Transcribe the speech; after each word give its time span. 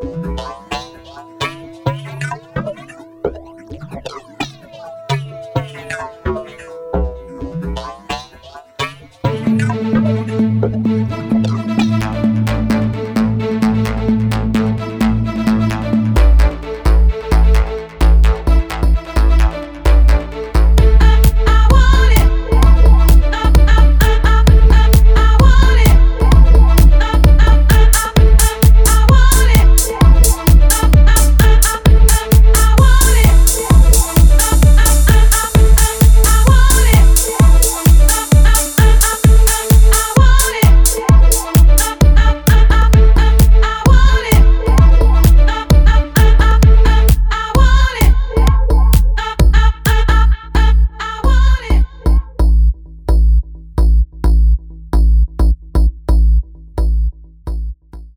Bye. 0.00 0.62